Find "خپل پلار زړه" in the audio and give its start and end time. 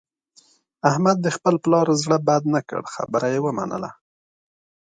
1.35-2.17